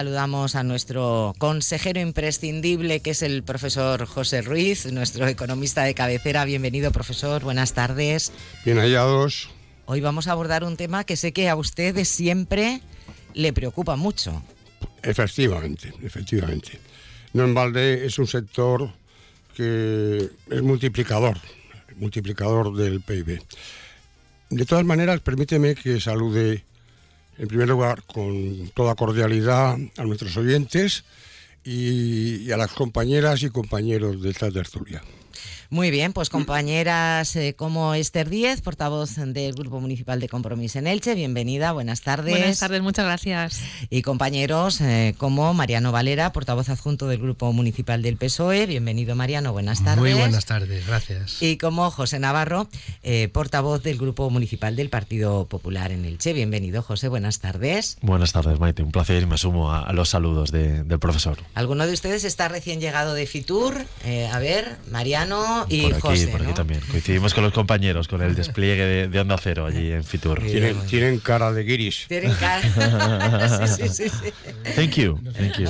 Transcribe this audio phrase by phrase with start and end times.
[0.00, 6.46] Saludamos a nuestro consejero imprescindible, que es el profesor José Ruiz, nuestro economista de cabecera.
[6.46, 7.42] Bienvenido, profesor.
[7.42, 8.32] Buenas tardes.
[8.64, 9.50] Bien hallados.
[9.84, 12.80] Hoy vamos a abordar un tema que sé que a usted siempre
[13.34, 14.42] le preocupa mucho.
[15.02, 16.80] Efectivamente, efectivamente.
[17.34, 18.90] No en balde es un sector
[19.54, 21.36] que es multiplicador,
[21.96, 23.42] multiplicador del PIB.
[24.48, 26.64] De todas maneras, permíteme que salude
[27.40, 31.04] en primer lugar, con toda cordialidad a nuestros oyentes
[31.64, 35.02] y, a las compañeras y compañeros de esta tertulia.
[35.72, 40.88] Muy bien, pues compañeras eh, como Esther Díez, portavoz del Grupo Municipal de Compromiso en
[40.88, 42.36] Elche, bienvenida, buenas tardes.
[42.36, 43.60] Buenas tardes, muchas gracias.
[43.88, 49.52] Y compañeros eh, como Mariano Valera, portavoz adjunto del Grupo Municipal del PSOE, bienvenido Mariano,
[49.52, 50.00] buenas tardes.
[50.00, 51.40] Muy buenas tardes, gracias.
[51.40, 52.66] Y como José Navarro,
[53.04, 57.96] eh, portavoz del Grupo Municipal del Partido Popular en Elche, bienvenido José, buenas tardes.
[58.02, 61.38] Buenas tardes Maite, un placer y me sumo a, los saludos del profesor.
[61.54, 63.86] ¿Alguno de ustedes está recién llegado de Fitur?
[64.32, 66.80] a ver, Mariano y por aquí, José, por aquí también.
[66.90, 70.40] Coincidimos con los compañeros, con el despliegue de, Onda Cero allí en Fitur.
[70.40, 72.06] Tienen, tienen cara de guiris.
[72.08, 73.66] Tienen cara.
[73.66, 74.32] sí, sí, sí,
[74.74, 75.66] Thank you, thank you.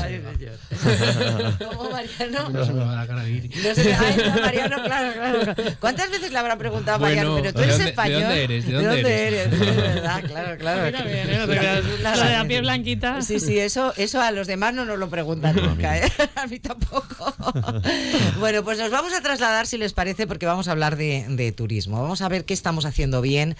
[1.66, 2.48] ¿Cómo Mariano?
[2.50, 3.64] No se me va la cara de guiris.
[3.64, 5.54] No sé, ay, no, Mariano, claro, claro.
[5.80, 7.36] ¿Cuántas veces le habrán preguntado a Mariano?
[7.36, 8.20] Pero tú eres ¿de dónde, español.
[8.20, 8.66] ¿De dónde eres?
[8.66, 9.46] ¿De dónde, dónde eres?
[9.46, 9.60] eres?
[9.60, 10.82] Es verdad, claro, claro.
[10.86, 11.38] Mira bien, ¿eh?
[11.38, 11.46] No.
[11.46, 13.22] Lo de la piel blanquita.
[13.22, 16.10] Sí, sí, eso, eso a los demás no nos lo preguntan nunca, ¿eh?
[16.36, 17.34] A mí tampoco.
[18.38, 22.00] Bueno, pues nos vamos a trasladar, si les parece, porque vamos a hablar de, turismo.
[22.00, 23.56] Vamos a ver qué estamos haciendo bien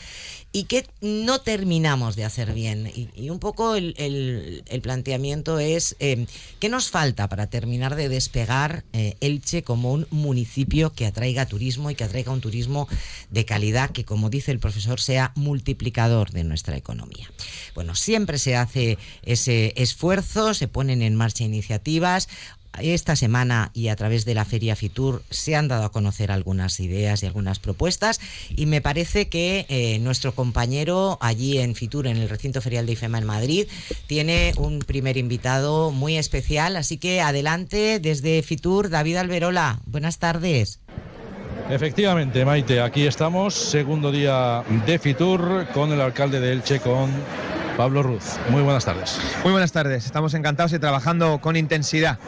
[0.52, 2.90] y qué no terminamos de hacer bien.
[2.94, 6.26] Y, un poco el, planteamiento es eh,
[6.60, 11.90] qué nos falta para terminar de despegar eh, Elche como un municipio que atraiga turismo
[11.90, 12.88] y que atraiga un turismo
[13.30, 17.30] de calidad que, como dice el profesor, sea multiplicador de nuestra economía.
[17.74, 22.28] Bueno, siempre se hace ese esfuerzo, se ponen en marcha iniciativas
[22.78, 26.78] esta semana y a través de la Feria Fitur se han dado a conocer algunas
[26.80, 32.16] ideas y algunas propuestas y me parece que eh, nuestro compañero allí en Fitur, en
[32.16, 33.66] el recinto ferial de IFEMA en Madrid,
[34.06, 36.76] tiene un primer invitado muy especial.
[36.76, 39.80] Así que adelante desde Fitur, David Alberola.
[39.86, 40.80] Buenas tardes.
[41.68, 47.10] Efectivamente, Maite, aquí estamos, segundo día de Fitur con el alcalde de Elche, con
[47.76, 48.24] Pablo Ruz.
[48.50, 49.20] Muy buenas tardes.
[49.44, 52.18] Muy buenas tardes, estamos encantados y trabajando con intensidad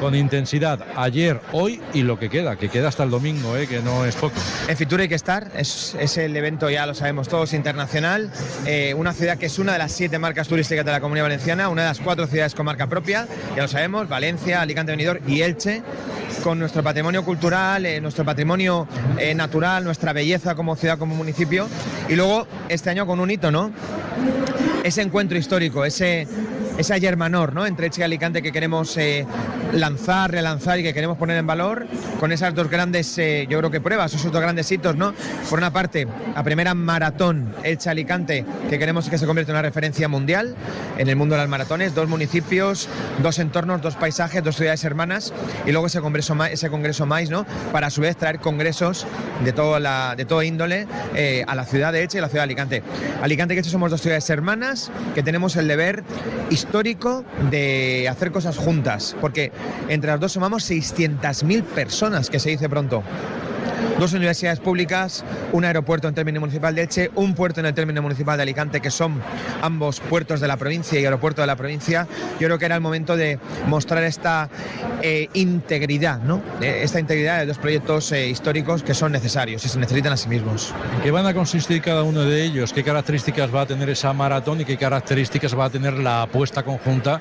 [0.00, 3.66] con intensidad ayer, hoy y lo que queda, que queda hasta el domingo, ¿eh?
[3.66, 4.34] que no es poco.
[4.68, 8.30] En Fitur hay que estar, es, el evento, ya lo sabemos todos, internacional,
[8.66, 11.68] eh, una ciudad que es una de las siete marcas turísticas de la Comunidad Valenciana,
[11.68, 15.42] una de las cuatro ciudades con marca propia, ya lo sabemos, Valencia, Alicante, Benidorm y
[15.42, 15.82] Elche,
[16.42, 18.86] con nuestro patrimonio cultural, eh, nuestro patrimonio
[19.34, 21.68] natural, nuestra belleza como ciudad, como municipio,
[22.08, 23.72] y luego este año con un hito, ¿no?
[24.84, 26.28] Ese encuentro histórico, ese
[26.78, 27.66] ese ayer menor ¿no?
[27.66, 29.26] entre Elche y Alicante que queremos eh,
[29.72, 31.86] lanzar, relanzar y que queremos poner en valor
[32.20, 35.14] con esas dos grandes, eh, yo creo que pruebas, esos dos grandes hitos, ¿no?
[35.48, 40.08] Por una parte, la primera maratón Elche-Alicante que queremos que se convierta en una referencia
[40.08, 40.54] mundial
[40.98, 42.88] en el mundo de las maratones, dos municipios,
[43.22, 45.32] dos entornos, dos paisajes, dos ciudades hermanas
[45.66, 47.46] y luego ese congreso, ese congreso más, ¿no?
[47.72, 49.06] Para a su vez traer congresos
[49.44, 52.42] de, toda la, de todo índole eh, a la ciudad de Elche y la ciudad
[52.42, 52.82] de Alicante.
[53.22, 56.02] Alicante y Elche somos dos ciudades hermanas que tenemos el deber
[56.50, 59.52] histórico histórico de hacer cosas juntas, porque
[59.88, 63.02] entre las dos sumamos 600.000 personas, que se dice pronto
[63.98, 68.02] dos universidades públicas, un aeropuerto en término municipal de Eche, un puerto en el término
[68.02, 69.22] municipal de Alicante, que son
[69.62, 72.06] ambos puertos de la provincia y aeropuerto de la provincia.
[72.38, 74.48] Yo creo que era el momento de mostrar esta
[75.02, 76.42] eh, integridad, ¿no?
[76.60, 80.16] Eh, esta integridad de dos proyectos eh, históricos que son necesarios y se necesitan a
[80.16, 80.74] sí mismos.
[80.96, 82.72] ¿En qué van a consistir cada uno de ellos?
[82.72, 86.62] ¿Qué características va a tener esa maratón y qué características va a tener la apuesta
[86.62, 87.20] conjunta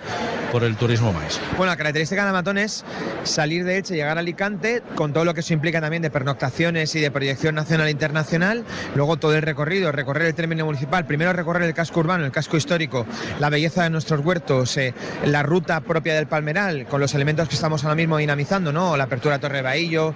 [0.51, 1.39] por el turismo más?
[1.57, 2.83] Bueno, la característica de la maratón es
[3.23, 6.99] salir de Eche, llegar a Alicante, con todo lo que eso implica también de y
[6.99, 8.63] de proyección nacional e internacional,
[8.93, 12.57] luego todo el recorrido, recorrer el término municipal, primero recorrer el casco urbano, el casco
[12.57, 13.05] histórico,
[13.39, 14.93] la belleza de nuestros huertos, eh,
[15.25, 18.97] la ruta propia del Palmeral, con los elementos que estamos ahora mismo dinamizando, ¿no?
[18.97, 20.13] La apertura de Torre Bahillo,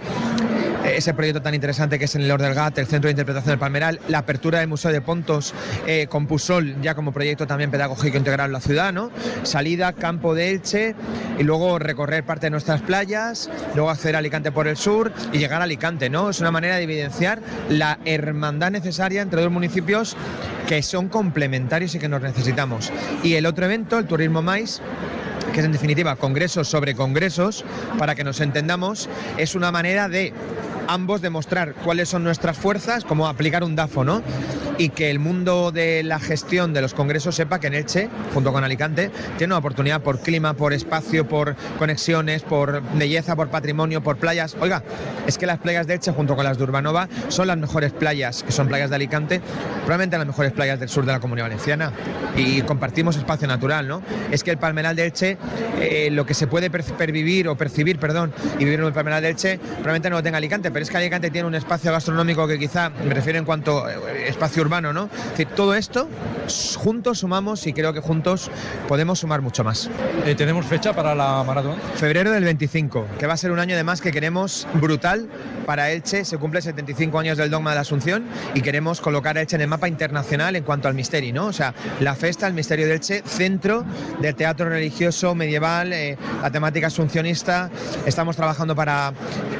[0.86, 3.60] eh, ese proyecto tan interesante que es en el Ordelgat, el Centro de Interpretación del
[3.60, 5.54] Palmeral, la apertura del Museo de Pontos
[5.88, 9.12] eh, con Pusol, ya como proyecto también pedagógico integral en la ciudad, ¿no?
[9.44, 10.96] Salida, campo de Elche
[11.38, 15.62] y luego recorrer parte de nuestras playas, luego hacer Alicante por el sur y llegar
[15.62, 16.30] a Alicante, ¿no?
[16.30, 20.16] Es una manera de evidenciar la hermandad necesaria entre dos municipios
[20.68, 22.92] que son complementarios y que nos necesitamos.
[23.24, 24.82] Y el otro evento, el Turismo Mais,
[25.54, 27.66] que es en definitiva congresos sobre congresos,
[27.98, 30.34] para que nos entendamos, es una manera de
[30.90, 34.24] ambos demostrar cuáles son nuestras fuerzas, como aplicar un DAFO, ¿no?
[34.80, 38.54] y que el mundo de la gestión de los congresos sepa que en Elche, junto
[38.54, 44.02] con Alicante, tiene una oportunidad por clima, por espacio, por conexiones, por belleza, por patrimonio,
[44.02, 44.56] por playas.
[44.62, 44.82] Oiga,
[45.28, 48.42] es que las playas de Elche junto con las de Urbanova son las mejores playas,
[48.42, 49.42] que son playas de Alicante,
[49.84, 51.92] probablemente las mejores playas del sur de la Comunidad Valenciana
[52.38, 54.02] y compartimos espacio natural, ¿no?
[54.32, 55.38] Es que el Palmeral de Elche,
[55.82, 59.30] eh, lo que se puede pervivir o percibir, perdón, y vivir en el Palmeral de
[59.32, 62.58] Elche, probablemente no lo tenga Alicante, pero es que Alicante tiene un espacio gastronómico que
[62.58, 65.10] quizá, me refiero en cuanto a eh, espacio urbano, ¿no?
[65.14, 66.08] Es decir, todo esto
[66.78, 68.50] juntos sumamos y creo que juntos
[68.88, 69.90] podemos sumar mucho más.
[70.26, 71.78] Eh, ¿Tenemos fecha para la maratón?
[71.96, 75.30] Febrero del 25, que va a ser un año de más que queremos brutal
[75.66, 76.26] para Elche.
[76.26, 79.62] Se cumple 75 años del dogma de la Asunción y queremos colocar a Elche en
[79.62, 81.48] el mapa internacional en cuanto al misterio, ¿no?
[81.48, 83.86] O sea, la festa, el misterio de Elche, centro
[84.20, 87.70] del teatro religioso medieval, eh, la temática asuncionista.
[88.06, 89.14] Estamos trabajando para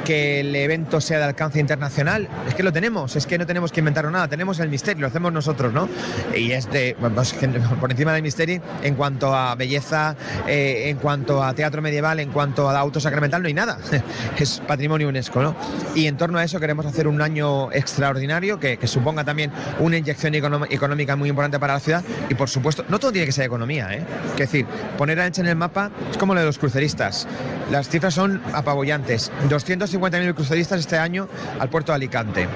[0.04, 2.28] que el evento sea de alcance internacional.
[2.48, 5.06] Es que lo tenemos, es que no tenemos que inventar nada, tenemos el misterio, lo
[5.08, 5.88] hacemos nosotros, ¿no?
[6.36, 7.34] Y es de, pues,
[7.80, 10.16] por encima del misterio en cuanto a belleza,
[10.46, 13.78] eh, en cuanto a teatro medieval, en cuanto a auto sacramental, no hay nada.
[14.38, 15.56] Es patrimonio UNESCO, ¿no?
[15.94, 20.34] Y en torno a eso queremos hacer un año extraordinario que, suponga también una inyección
[20.34, 23.92] económica muy importante para la ciudad y, por supuesto, no todo tiene que ser economía,
[23.92, 24.02] ¿eh?
[24.32, 24.66] Es decir,
[24.96, 27.28] poner a Elche en el mapa es como lo de los cruceristas.
[27.70, 29.30] Las cifras son apabullantes.
[29.48, 31.28] 250.000 cruceristas este año
[31.60, 32.48] al puerto de Alicante.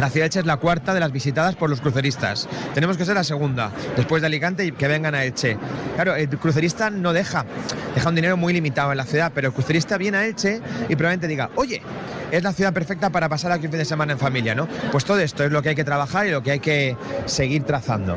[0.00, 2.48] La ciudad de Elche es la cuarta de las visitadas por los cruceristas.
[2.74, 5.56] Tenemos que ser la segunda, después de Alicante y que vengan a Elche.
[5.94, 7.44] Claro, el crucerista no deja,
[7.94, 10.96] deja un dinero muy limitado en la ciudad, pero el crucerista viene a Elche y
[10.96, 11.80] probablemente diga, oye,
[12.32, 14.66] es la ciudad perfecta para pasar aquí un fin de semana en familia, ¿no?
[14.90, 16.96] Pues todo esto es lo que hay que trabajar y lo que hay que
[17.26, 18.16] seguir trazando.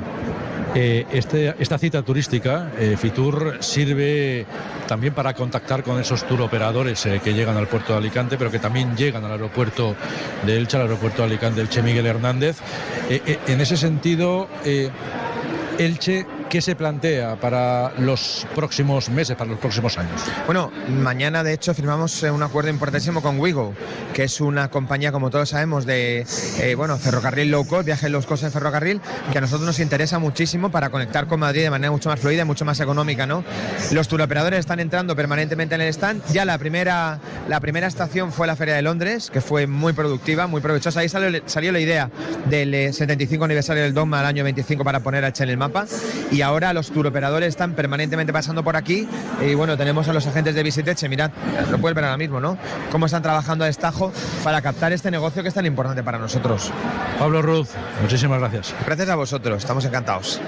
[0.79, 4.45] Eh, este, esta cita turística, eh, Fitur, sirve
[4.87, 8.51] también para contactar con esos tour operadores eh, que llegan al puerto de Alicante, pero
[8.51, 9.95] que también llegan al aeropuerto
[10.45, 12.59] de Elche, al aeropuerto de Alicante, Elche Miguel Hernández.
[13.09, 14.47] en ese sentido,
[15.79, 20.21] Elche, ¿qué se plantea para los próximos meses, para los próximos años?
[20.45, 23.73] Bueno, mañana de hecho firmamos eh, un acuerdo importantísimo con Wigo,
[24.13, 26.25] que es una compañía, como todos sabemos, de
[26.59, 29.01] eh, bueno, ferrocarril low cost, viajes low cost en ferrocarril,
[29.31, 32.41] que a nosotros nos interesa muchísimo para conectar con Madrid de manera mucho más fluida
[32.43, 33.43] y mucho más económica, ¿no?
[33.91, 36.23] Los turoperadores están entrando permanentemente en el stand.
[36.31, 40.47] Ya la primera, la primera estación fue la Feria de Londres, que fue muy productiva,
[40.47, 41.01] muy provechosa.
[41.01, 42.09] Ahí salió, la idea
[42.49, 45.57] del 75 eh, aniversario del Dogma al año 25 para poner a H en el
[45.57, 45.85] mapa
[46.41, 49.07] ahora los turoperadores están permanentemente pasando por aquí
[49.41, 51.31] y bueno, tenemos a los agentes de Visiteche, mirad,
[51.71, 52.57] lo pueden ver ahora mismo, ¿no?
[52.91, 54.11] Cómo están trabajando a destajo
[54.43, 56.71] para captar este negocio que es tan importante para nosotros.
[57.19, 57.69] Pablo Ruz,
[58.01, 58.75] muchísimas gracias.
[58.85, 60.41] Gracias a vosotros, estamos encantados.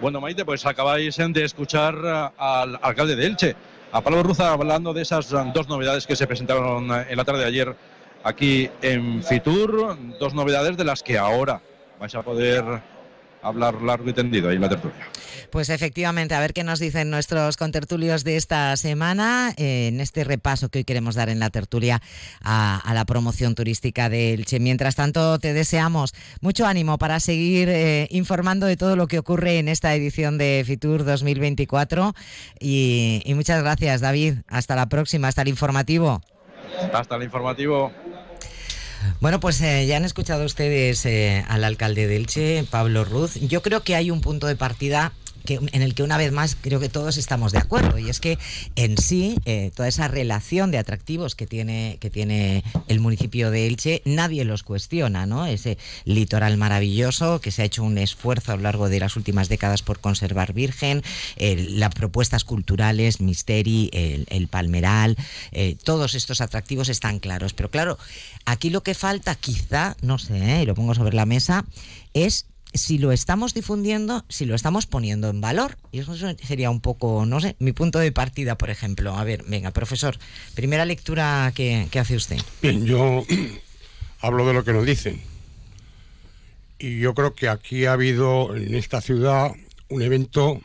[0.00, 1.94] Bueno, Maite, pues acabáis de escuchar
[2.36, 3.56] al alcalde de Elche,
[3.92, 7.46] a Pablo Ruz, hablando de esas dos novedades que se presentaron en la tarde de
[7.46, 7.76] ayer
[8.24, 11.60] aquí en Fitur, dos novedades de las que ahora
[11.98, 12.64] vais a poder
[13.48, 15.06] hablar largo y tendido ahí en la tertulia.
[15.50, 20.24] Pues efectivamente, a ver qué nos dicen nuestros contertulios de esta semana eh, en este
[20.24, 22.02] repaso que hoy queremos dar en la tertulia
[22.42, 24.58] a, la promoción turística del Che.
[24.58, 29.58] Mientras tanto, te deseamos mucho ánimo para seguir eh, informando de todo lo que ocurre
[29.58, 32.14] en esta edición de Fitur 2024
[32.58, 34.38] y, y muchas gracias, David.
[34.48, 36.20] Hasta la próxima, hasta el informativo.
[36.92, 37.92] Hasta el informativo.
[39.20, 43.34] Bueno, pues eh, ya han escuchado ustedes eh, al alcalde de Elche, Pablo Ruz.
[43.34, 45.12] Yo creo que hay un punto de partida
[45.54, 48.38] en el que una vez más creo que todos estamos de acuerdo y es que
[48.74, 53.66] en sí eh, toda esa relación de atractivos que tiene que tiene el municipio de
[53.66, 58.56] Elche nadie los cuestiona no ese litoral maravilloso que se ha hecho un esfuerzo a
[58.56, 61.02] lo largo de las últimas décadas por conservar virgen
[61.38, 65.16] las propuestas culturales Misteri el, Palmeral
[65.52, 67.52] eh, todos estos atractivos están claros.
[67.52, 67.98] Pero claro
[68.44, 71.64] aquí lo que falta quizá no sé eh, y lo pongo sobre la mesa
[72.14, 75.76] es si lo estamos difundiendo, si lo estamos poniendo en valor.
[75.92, 79.16] Y eso sería un poco, no sé, mi punto de partida, por ejemplo.
[79.16, 80.16] A ver, venga, profesor,
[80.54, 82.38] primera lectura que, hace usted.
[82.62, 83.24] Yo
[84.20, 85.20] hablo de lo que nos dicen.
[86.78, 89.52] Y yo creo que aquí ha habido en esta ciudad
[89.88, 90.60] un evento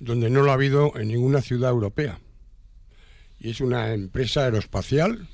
[0.00, 2.18] donde no lo ha habido en ninguna ciudad europea.
[3.40, 5.28] Y es una empresa aeroespacial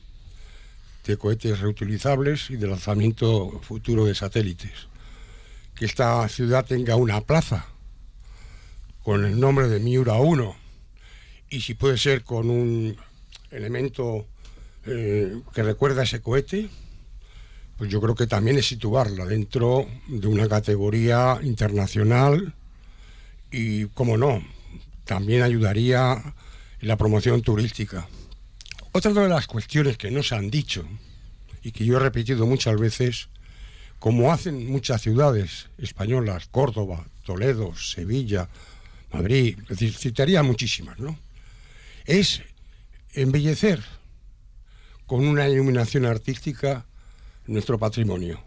[1.06, 4.88] de cohetes reutilizables y de lanzamiento futuro de satélites
[5.74, 7.66] que esta ciudad tenga una plaza
[9.02, 10.56] con el nombre de Miura 1
[11.50, 12.96] y si puede ser con un
[13.50, 14.26] elemento
[14.86, 16.68] eh, que recuerda ese cohete,
[17.76, 22.54] pues yo creo que también es situarla dentro de una categoría internacional
[23.50, 24.42] y, como no,
[25.04, 26.34] también ayudaría
[26.80, 28.08] en la promoción turística.
[28.92, 30.84] Otra de las cuestiones que no se han dicho
[31.62, 33.28] y que yo he repetido muchas veces
[34.04, 38.50] como hacen muchas ciudades españolas, Córdoba, Toledo, Sevilla,
[39.10, 39.58] Madrid,
[39.96, 41.18] citaría muchísimas, ¿no?
[42.04, 42.42] Es
[43.14, 43.82] embellecer
[45.06, 46.84] con una iluminación artística
[47.46, 48.44] nuestro patrimonio.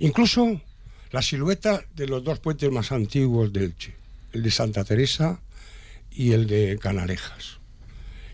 [0.00, 0.60] Incluso
[1.12, 3.94] la silueta de los dos puentes más antiguos de Elche,
[4.34, 5.40] el de Santa Teresa
[6.10, 7.58] y el de Canalejas.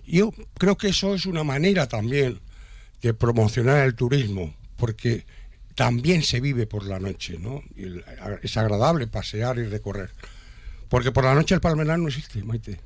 [0.05, 2.41] Yo creo que eso es una manera también
[3.03, 5.25] de promocionar el turismo, porque
[5.81, 7.63] también se vive por la noche, ¿no?
[8.43, 10.11] es agradable pasear y recorrer.
[10.91, 12.79] Porque por la noche el palmeral no existe, Maite.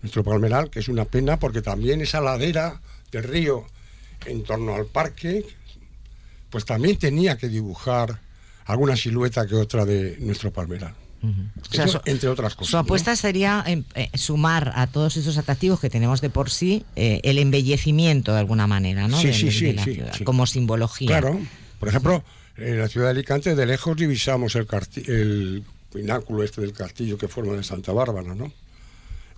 [0.00, 2.80] Nuestro palmeral, que es una pena, porque también esa ladera
[3.10, 3.66] del río
[4.24, 5.44] en torno al parque,
[6.48, 8.20] pues también tenía que dibujar
[8.66, 10.94] alguna silueta que otra de nuestro palmeral.
[12.04, 12.70] entre otras cosas.
[12.70, 16.84] Su apuesta sería em, eh, sumar a todos esos atractivos que tenemos de por sí
[16.94, 19.20] eh, el embellecimiento de alguna manera, ¿no?
[19.20, 19.76] Sí, sí, sí,
[20.22, 21.08] como simbología.
[21.08, 21.40] Claro,
[21.80, 22.22] por ejemplo,
[22.58, 27.54] en la ciudad de Alicante de lejos divisamos el, pináculo este del castillo que forma
[27.54, 28.52] de Santa Bárbara, ¿no?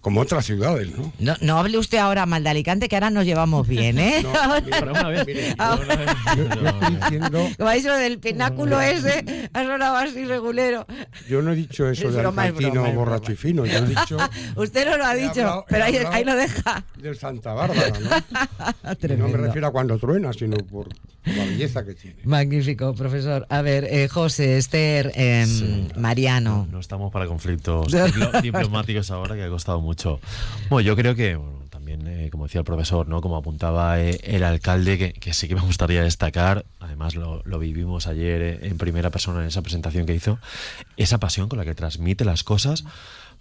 [0.02, 1.12] Como otras ciudades, ¿no?
[1.20, 1.36] ¿no?
[1.40, 4.26] No hable usted ahora mal de Alicante, que ahora nos llevamos bien, ¿eh?
[4.32, 4.32] No,
[4.90, 5.54] una vez, mire,
[7.56, 10.86] Como ha dicho del pináculo ese, ha sonado así regulero.
[11.28, 14.16] Yo no he dicho eso de argentino borracho y fino, yo he dicho...
[14.56, 16.84] usted no lo ha dicho, pero ahí, ahí, lo deja.
[16.96, 19.16] Del Santa Bárbara, ¿no?
[19.16, 20.88] no me refiero a cuando truena, sino por
[21.24, 22.16] la belleza que tiene.
[22.24, 23.46] Magnífico, profesor.
[23.48, 26.66] A ver, eh, José, Esther, em, Mariano.
[26.70, 27.94] No, estamos para conflictos
[28.42, 29.91] diplomáticos ahora, que ha costado mucho.
[30.68, 31.38] Bueno, yo creo que
[31.82, 33.20] también, eh, como decía el profesor, ¿no?
[33.20, 38.60] como apuntaba eh, el alcalde, que, sí que me gustaría destacar, además lo, vivimos ayer
[38.62, 40.38] en primera persona en esa presentación que hizo,
[40.96, 42.84] esa pasión con la que transmite las cosas.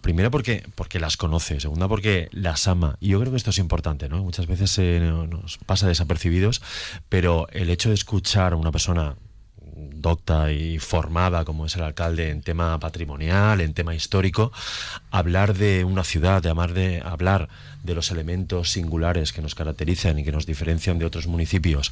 [0.01, 2.97] Primero porque, porque las conoce, segunda porque las ama.
[2.99, 4.23] Y yo creo que esto es importante, ¿no?
[4.23, 4.79] Muchas veces
[5.29, 6.63] nos pasa desapercibidos,
[7.09, 9.15] pero el hecho de escuchar a una persona
[9.75, 14.51] docta y formada como es el alcalde en tema patrimonial, en tema histórico,
[15.11, 17.49] hablar de una ciudad, de amar de hablar
[17.83, 21.91] de los elementos singulares que nos caracterizan y que nos diferencian de otros municipios,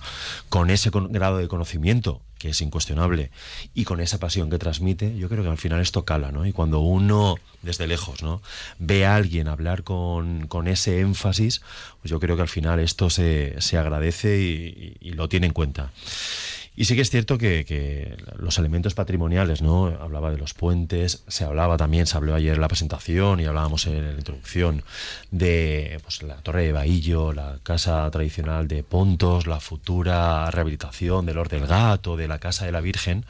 [0.49, 3.31] con ese grado de conocimiento que es incuestionable
[3.73, 6.45] y con esa pasión que transmite, yo creo que al final esto cala, ¿no?
[6.45, 8.41] Y cuando uno desde lejos, ¿no?
[8.77, 11.61] Ve a alguien hablar con, ese énfasis,
[12.01, 15.91] pues yo creo que al final esto se, agradece y, y lo tiene en cuenta.
[16.79, 19.87] Y sí que es cierto que, los elementos patrimoniales, ¿no?
[19.87, 23.85] Hablaba de los puentes, se hablaba también, se habló ayer en la presentación y hablábamos
[23.85, 24.83] en la introducción
[25.29, 31.35] de pues, la Torre de Bahillo, la casa tradicional de Pontos, la futura rehabilitación del
[31.35, 33.25] Lord del Gato, de la Casa de la Virgen.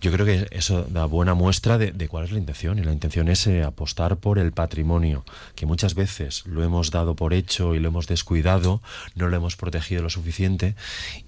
[0.00, 2.78] Yo creo que eso da buena muestra de, cuál es la intención.
[2.78, 5.24] Y la intención es eh, apostar por el patrimonio,
[5.56, 8.80] que muchas veces lo hemos dado por hecho y lo hemos descuidado,
[9.16, 10.76] no lo hemos protegido lo suficiente,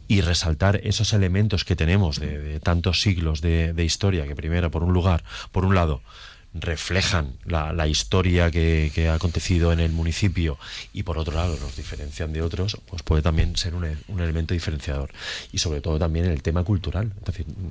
[0.06, 4.84] y resaltar esos elementos que tenemos de, tantos siglos de, de historia, que primero, por
[4.84, 6.02] un lugar, por un lado,
[6.52, 10.58] reflejan la, historia que, ha acontecido en el municipio
[10.92, 13.84] y por otro lado nos diferencian de otros, pues puede también ser un,
[14.20, 15.10] elemento diferenciador.
[15.52, 17.12] Y sobre todo también el tema cultural.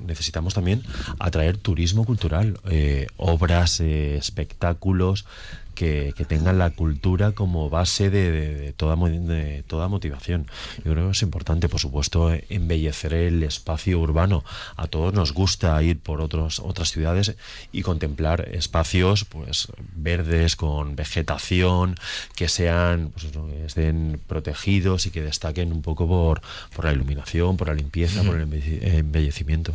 [0.06, 0.82] necesitamos también
[1.18, 5.26] atraer turismo cultural, eh, obras, eh, espectáculos,
[5.74, 10.46] que, tengan la cultura como base de, toda, de toda motivación.
[10.84, 14.44] Yo creo que es importante, por supuesto, embellecer el espacio urbano.
[14.76, 17.34] A todos nos gusta ir por otros, otras ciudades
[17.72, 21.96] y contemplar espacios pues verdes con vegetación
[22.36, 23.26] que sean pues,
[23.66, 26.42] estén protegidos y que destaquen un poco por,
[26.74, 29.74] por la iluminación, por la limpieza, por el embellecimiento.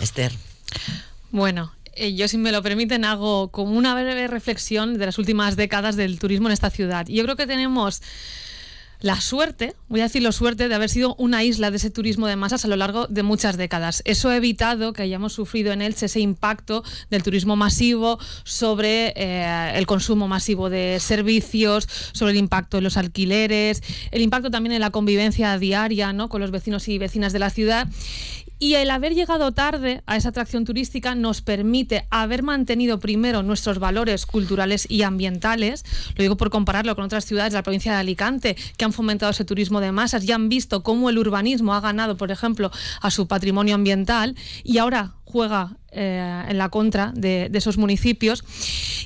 [0.00, 0.32] Esther.
[1.30, 5.56] Bueno, eh, yo, si me lo permiten, hago como una breve reflexión de las últimas
[5.56, 7.06] décadas del turismo en esta ciudad.
[7.06, 8.02] Yo creo que tenemos
[9.02, 12.36] la suerte, voy a decirlo suerte, de haber sido una isla de ese turismo de
[12.36, 14.00] masas a lo largo de muchas décadas.
[14.04, 19.72] Eso ha evitado que hayamos sufrido en Elche ese impacto del turismo masivo sobre eh,
[19.74, 23.82] el consumo masivo de servicios, sobre el impacto en los alquileres,
[24.12, 26.28] el impacto también en la convivencia diaria ¿no?
[26.28, 27.88] con los vecinos y vecinas de la ciudad.
[28.62, 33.80] Y el haber llegado tarde a esa atracción turística nos permite haber mantenido primero nuestros
[33.80, 37.98] valores culturales y ambientales, lo digo por compararlo con otras ciudades de la provincia de
[37.98, 41.80] Alicante que han fomentado ese turismo de masas y han visto cómo el urbanismo ha
[41.80, 47.50] ganado, por ejemplo, a su patrimonio ambiental y ahora juega eh, en la contra de,
[47.52, 48.44] esos municipios.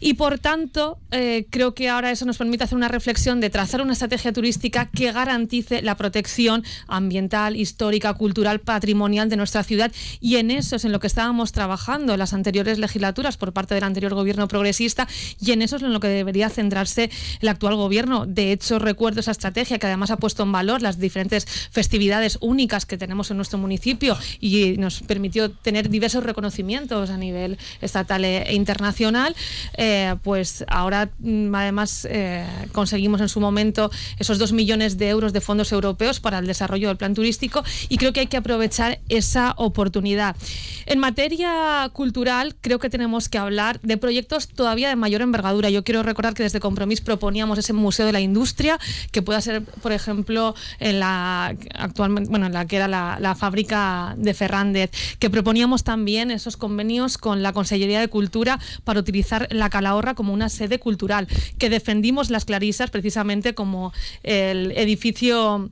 [0.01, 3.81] Y por tanto, eh, creo que ahora eso nos permite hacer una reflexión de trazar
[3.83, 9.91] una estrategia turística que garantice la protección ambiental, histórica, cultural, patrimonial de nuestra ciudad.
[10.21, 13.75] Y en eso es en lo que estábamos trabajando en las anteriores legislaturas por parte
[13.75, 15.09] del anterior gobierno progresista
[15.41, 18.27] y en eso es en lo que debería centrarse el actual gobierno.
[18.27, 22.87] De hecho, recuerdo esa estrategia que además ha puesto en valor las diferentes festividades únicas
[22.87, 28.55] que tenemos en nuestro municipio y nos permitió tener diversos reconocimientos a nivel estatal e
[28.55, 29.35] internacional.
[29.77, 35.33] Eh, pues ahora mm, además eh, conseguimos en su momento esos dos millones de euros
[35.33, 38.99] de fondos europeos para el desarrollo del plan turístico y creo que hay que aprovechar
[39.09, 40.37] esa oportunidad.
[40.85, 45.71] En materia cultural, creo que tenemos que hablar de proyectos todavía de mayor envergadura.
[45.71, 48.79] Yo quiero recordar que desde Compromís proponíamos ese Museo de la Industria,
[49.13, 54.15] que pueda ser, por ejemplo, en la actualmente, bueno, en la que era la, fábrica
[54.17, 59.71] de Fernández, que proponíamos también esos convenios con la Consellería de Cultura para utilizar la
[59.71, 63.93] Calahorra como una sede cultural, que defendimos las Clarisas precisamente como
[64.25, 65.71] el edificio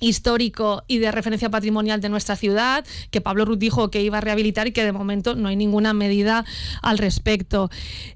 [0.00, 4.20] histórico y de referencia patrimonial de nuestra ciudad, que Pablo Ruth dijo que iba a
[4.20, 6.44] rehabilitar y que de momento no hay ninguna medida
[6.82, 7.68] al respecto.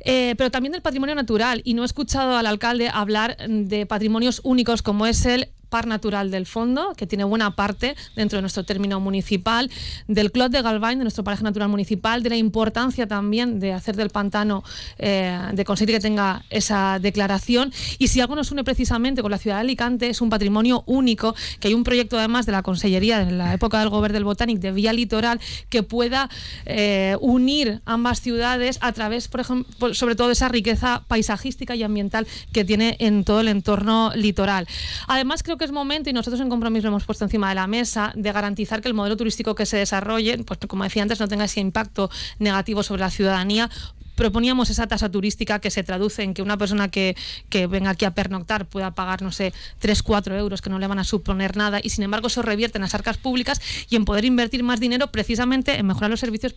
[0.05, 4.41] Eh, pero también del patrimonio natural, y no he escuchado al alcalde hablar de patrimonios
[4.45, 8.63] únicos como es el Par Natural del Fondo, que tiene buena parte dentro de nuestro
[8.63, 9.71] término municipal,
[10.07, 13.97] del Clot de Galvain, de nuestro paraje natural municipal, de la importancia también de hacer
[13.97, 14.63] del pantano,
[14.99, 17.73] eh, de conseguir que tenga esa declaración.
[17.97, 21.35] Y si algo nos une precisamente con la ciudad de Alicante, es un patrimonio único,
[21.59, 24.61] que hay un proyecto además de la Consellería en la época del Gobierno del Botánico
[24.61, 26.29] de Vía Litoral que pueda
[26.67, 31.83] eh, unir ambas ciudades a través, por ejemplo, sobre todo de esa riqueza paisajística y
[31.83, 34.67] ambiental que tiene en todo el entorno litoral.
[35.07, 37.67] Además, creo que es momento, y nosotros en compromiso lo hemos puesto encima de la
[37.67, 41.29] mesa, de garantizar que el modelo turístico que se desarrolle, pues como decía antes, no
[41.29, 43.71] tenga ese impacto negativo sobre la ciudadanía
[44.15, 47.17] proponíamos esa tasa turística que se traduce en que una persona que,
[47.49, 50.87] que, venga aquí a pernoctar pueda pagar, no sé, 3, 4 euros que no le
[50.87, 54.05] van a suponer nada y sin embargo eso revierte en las arcas públicas y en
[54.05, 56.55] poder invertir más dinero precisamente en mejorar los servicios,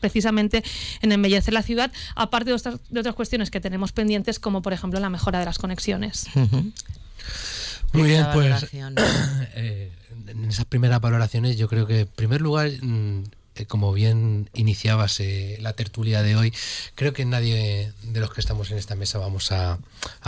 [0.00, 0.64] precisamente
[1.02, 4.72] en embellecer la ciudad, aparte de otras, de otras cuestiones que tenemos pendientes como por
[4.72, 6.26] ejemplo la mejora de las conexiones.
[7.92, 8.66] Muy bien, pues
[9.54, 9.90] eh,
[10.26, 13.24] en esas primeras valoraciones yo creo que en primer lugar, mm,
[13.54, 16.52] eh, como bien iniciabas eh, la tertulia de hoy,
[16.94, 19.78] creo que nadie de los que estamos en esta mesa vamos a,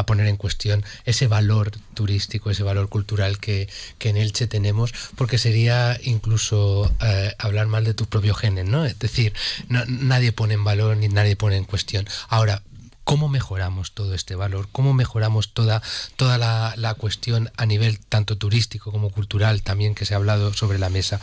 [0.06, 3.68] poner en cuestión ese valor turístico, ese valor cultural que,
[4.00, 6.90] en Elche tenemos, porque sería incluso
[7.38, 8.86] hablar mal de tus propios genes, ¿no?
[8.86, 9.34] Es decir,
[9.68, 12.08] nadie pone en valor ni nadie pone en cuestión.
[12.28, 12.62] Ahora,
[13.08, 15.80] cómo mejoramos todo este valor, cómo mejoramos toda,
[16.16, 20.78] toda la, cuestión a nivel tanto turístico como cultural también que se ha hablado sobre
[20.78, 21.18] la mesa.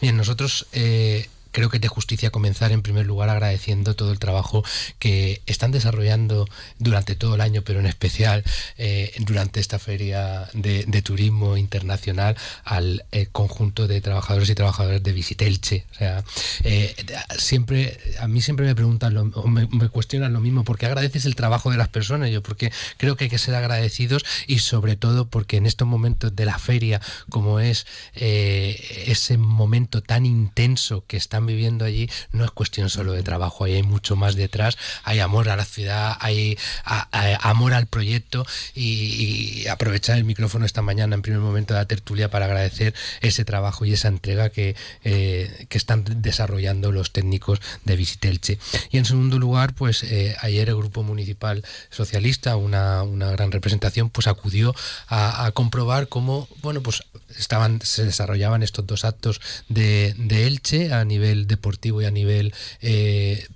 [0.00, 4.64] Bien, nosotros eh, creo que te justicia comenzar en primer lugar agradeciendo todo el trabajo
[4.98, 6.46] que están desarrollando
[6.78, 8.44] durante todo el año, pero en especial
[8.76, 15.12] eh, durante esta feria de, turismo internacional al eh, conjunto de trabajadores y trabajadoras de
[15.12, 15.84] Visitelche.
[15.92, 16.24] O sea,
[16.64, 16.94] eh,
[17.38, 21.36] siempre, a mí siempre me preguntan o me, cuestionan lo mismo, ¿por qué agradeces el
[21.36, 22.30] trabajo de las personas?
[22.30, 26.34] Yo porque creo que hay que ser agradecidos y sobre todo porque en estos momentos
[26.34, 32.50] de la feria, como es ese momento tan intenso que está viviendo allí no es
[32.50, 36.56] cuestión solo de trabajo, hay mucho más detrás, hay amor a la ciudad, hay
[37.42, 42.30] amor al proyecto y, aprovechar el micrófono esta mañana en primer momento de la tertulia
[42.30, 47.96] para agradecer ese trabajo y esa entrega que, eh, que están desarrollando los técnicos de
[47.96, 48.58] Visitelche.
[48.90, 54.10] Y en segundo lugar, pues eh, ayer el Grupo Municipal Socialista, una, una gran representación,
[54.10, 54.74] pues acudió
[55.06, 57.02] a, a comprobar cómo, bueno, pues
[57.36, 63.46] estaban, se desarrollaban estos dos actos de, Elche a nivel deportivo y a nivel eh,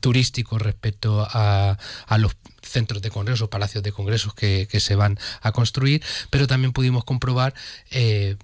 [0.00, 1.78] turístico respecto a,
[2.18, 7.04] los centros de congresos, palacios de congresos que, se van a construir, pero también pudimos
[7.04, 7.54] comprobar
[7.90, 8.36] eh,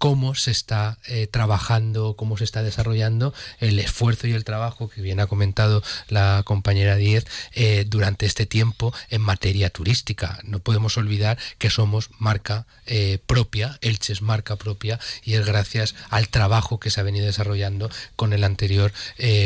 [0.00, 5.02] cómo se está eh, trabajando, cómo se está desarrollando el esfuerzo y el trabajo que
[5.02, 10.38] bien ha comentado la compañera Díez eh, durante este tiempo en materia turística.
[10.42, 15.94] No podemos olvidar que somos marca eh, propia, Elche es marca propia y es gracias
[16.08, 18.94] al trabajo que se ha venido desarrollando con el anterior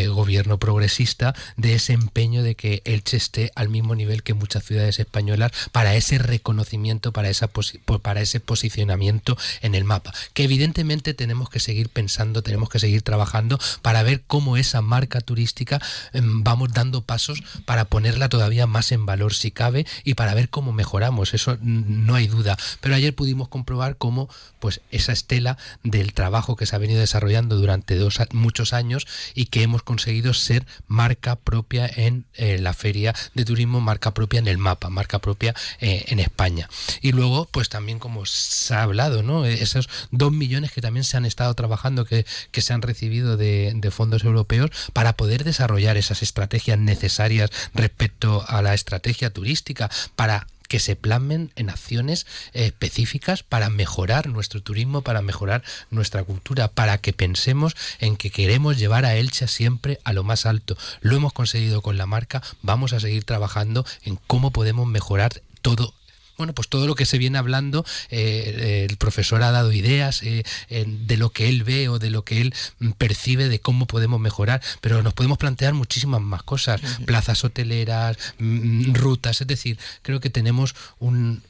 [0.08, 5.00] gobierno progresista de ese empeño de que Elche esté al mismo nivel que muchas ciudades
[5.00, 10.14] españolas para ese reconocimiento, para, esa para ese posicionamiento en el mapa.
[10.44, 15.80] Evidentemente tenemos que seguir pensando, tenemos que seguir trabajando para ver cómo esa marca turística
[16.12, 20.48] em, vamos dando pasos para ponerla todavía más en valor si cabe y para ver
[20.48, 22.56] cómo mejoramos, eso no hay duda.
[22.80, 24.28] Pero ayer pudimos comprobar cómo
[24.60, 29.46] pues esa estela del trabajo que se ha venido desarrollando durante dos, muchos años y
[29.46, 34.48] que hemos conseguido ser marca propia en eh, la feria de turismo, marca propia en
[34.48, 36.68] el mapa, marca propia eh, en España.
[37.00, 39.44] Y luego, pues también como se ha hablado, ¿no?
[39.44, 43.90] Esos dos millones que también se han estado trabajando, que, que se han recibido de,
[43.90, 50.80] fondos europeos para poder desarrollar esas estrategias necesarias respecto a la estrategia turística, para que
[50.80, 57.12] se plasmen en acciones específicas para mejorar nuestro turismo, para mejorar nuestra cultura, para que
[57.12, 60.76] pensemos en que queremos llevar a Elche siempre a lo más alto.
[61.00, 65.94] Lo hemos conseguido con la marca, vamos a seguir trabajando en cómo podemos mejorar todo
[66.36, 70.44] bueno, pues todo lo que se viene hablando, eh, el profesor ha dado ideas eh,
[70.68, 74.20] de lo que él ve o de lo que él mm, percibe de cómo podemos
[74.20, 79.78] mejorar, pero nos podemos plantear muchísimas más cosas, plazas hoteleras, mm, mm, rutas, es decir,
[80.02, 81.42] creo que tenemos un,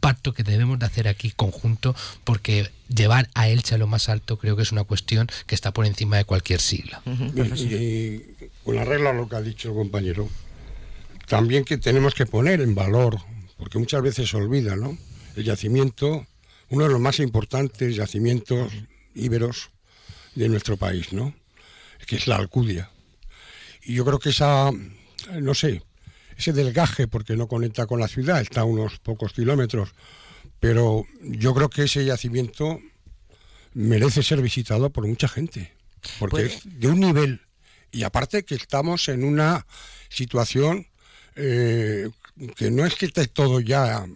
[0.00, 4.38] pacto que debemos de hacer aquí conjunto porque llevar a Elche a lo más alto
[4.38, 6.98] creo que es una cuestión que está por encima de cualquier siglo.
[7.04, 8.22] y,
[8.64, 10.28] con la regla lo que ha dicho el compañero,
[11.26, 13.18] también que tenemos que poner en valor
[13.58, 14.96] porque muchas veces se olvida, ¿no?
[15.36, 16.26] El yacimiento,
[16.70, 18.72] uno de los más importantes yacimientos
[19.14, 19.70] íberos
[20.34, 21.34] de nuestro país, ¿no?
[22.06, 22.90] Que es la Alcudia.
[23.82, 24.70] Y yo creo que esa,
[25.40, 25.82] no sé,
[26.36, 29.94] ese delgaje, porque no conecta con la ciudad, está a unos pocos kilómetros,
[30.60, 32.80] pero yo creo que ese yacimiento
[33.74, 35.72] merece ser visitado por mucha gente,
[36.18, 37.40] porque pues es de un nivel,
[37.90, 39.66] y aparte que estamos en una
[40.08, 40.86] situación
[41.34, 42.08] eh,
[42.56, 44.06] que no es que esté todo ya,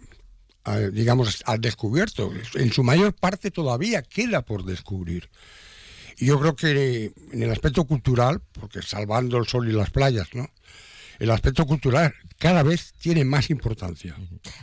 [0.91, 5.29] digamos, al descubierto, en su mayor parte todavía queda por descubrir.
[6.17, 10.29] Y yo creo que en el aspecto cultural, porque salvando el sol y las playas,
[10.33, 10.47] ¿no?
[11.19, 14.15] el aspecto cultural cada vez tiene más importancia.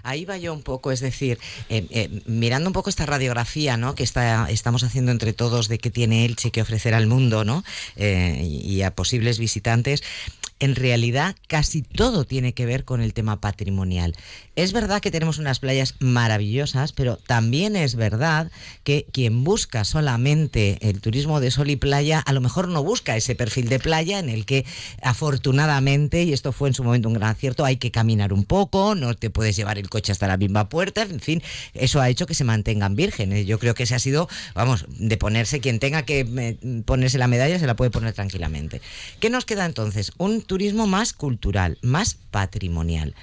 [0.03, 1.39] Ahí va yo un poco, es decir,
[1.71, 3.95] eh, eh, mirando un poco esta radiografía ¿no?
[3.95, 7.65] que está, estamos haciendo entre todos de qué tiene Elche que ofrecer al mundo ¿no?
[7.97, 10.03] Eh, y a posibles visitantes,
[10.61, 14.15] en realidad casi todo tiene que ver con el tema patrimonial.
[14.57, 18.51] Es verdad que tenemos unas playas maravillosas, pero también es verdad
[18.85, 23.17] que quien busca solamente el turismo de sol y playa, a lo mejor no busca
[23.17, 24.67] ese perfil de playa en el que
[25.03, 28.95] afortunadamente, y esto fue en su momento un gran acierto, hay que caminar un poco,
[28.95, 31.43] no te puedes llevar el coche hasta la misma puerta, en fin,
[31.73, 33.47] eso ha hecho que se mantengan vírgenes.
[33.47, 37.29] Yo creo que ese ha sido, vamos, de ponerse, quien tenga que eh, ponerse la
[37.29, 38.83] medalla se la puede poner tranquilamente.
[39.21, 40.13] ¿Qué nos queda entonces?
[40.19, 43.15] Un turismo más cultural, más patrimonial.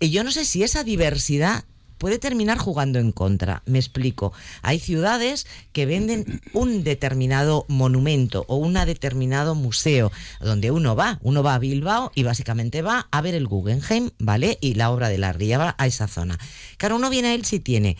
[0.00, 1.64] Y yo no sé si esa diversidad
[1.96, 3.62] puede terminar jugando en contra.
[3.64, 4.34] Me explico.
[4.60, 10.12] Hay ciudades que venden un determinado monumento o un determinado museo,
[10.42, 14.58] donde uno va, uno va a Bilbao y básicamente va a ver el Guggenheim, ¿vale?
[14.60, 16.38] Y la obra de la Ría a esa zona.
[16.76, 17.96] Claro, uno viene a él si tiene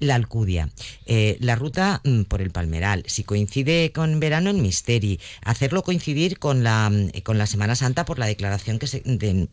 [0.00, 0.70] la Alcudia,
[1.06, 6.38] eh, la ruta mm, por el Palmeral, si coincide con verano en Misteri, hacerlo coincidir
[6.38, 9.48] con la, mm, con la Semana Santa por la declaración que se, de mm,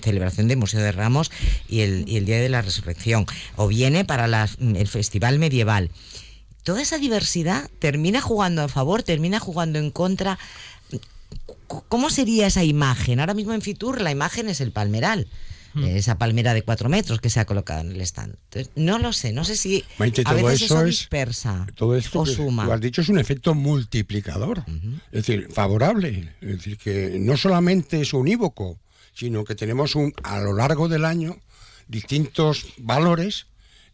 [0.00, 1.30] celebración del Museo de Ramos
[1.68, 3.26] y el, Día de la Resurrección,
[3.56, 5.90] o viene para el Festival Medieval.
[6.62, 10.38] Toda esa diversidad termina jugando a favor, termina jugando en contra.
[11.66, 13.20] ¿Cómo sería esa imagen?
[13.20, 15.26] Ahora mismo en Fitur la imagen es el Palmeral.
[15.72, 15.84] Hmm.
[15.84, 18.36] esa palmera de cuatro metros que se ha colocado en el stand.
[18.74, 19.84] no lo sé, no sé si
[20.24, 22.64] a veces eso, dispersa todo esto o suma.
[22.66, 24.64] Lo has dicho es un efecto multiplicador,
[25.12, 28.80] es decir, favorable, es decir, que no solamente es unívoco,
[29.12, 31.36] sino que tenemos un a lo largo del año
[31.88, 33.46] distintos valores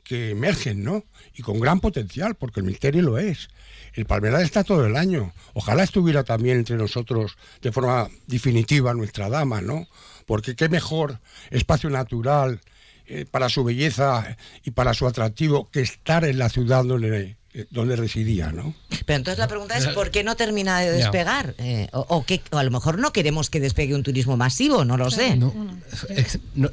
[0.06, 1.04] que emergen, ¿no?
[1.34, 3.48] Y con gran potencial, porque el misterio lo es.
[3.92, 5.32] El Palmeral está todo el año.
[5.52, 9.88] Ojalá estuviera también entre nosotros de forma definitiva nuestra dama, ¿no?
[10.26, 12.60] Porque qué mejor espacio natural
[13.06, 17.66] eh, para su belleza y para su atractivo que estar en la ciudad donde, eh,
[17.70, 18.74] donde residía, ¿no?
[19.06, 21.54] Pero entonces la pregunta es ¿por qué no termina de despegar?
[21.58, 25.10] Eh, o, que, a lo mejor no queremos que despegue un turismo masivo, no lo
[25.12, 25.36] sé.
[25.36, 25.54] No,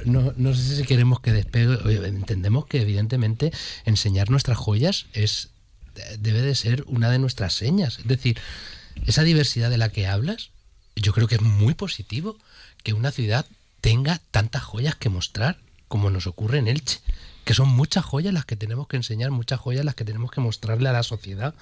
[0.04, 1.78] no, sé si queremos que despegue.
[2.08, 3.52] Entendemos que evidentemente
[3.84, 5.50] enseñar nuestras joyas es
[6.18, 8.00] debe de ser una de nuestras señas.
[8.00, 8.38] Es decir,
[9.06, 10.50] esa diversidad de la que hablas,
[10.96, 12.36] yo creo que es muy positivo
[12.84, 13.46] que una ciudad
[13.80, 17.00] tenga tantas joyas que mostrar como nos ocurre en Elche.
[17.44, 20.40] Que son muchas joyas las que tenemos que enseñar, muchas joyas las que tenemos que
[20.40, 21.54] mostrarle a la sociedad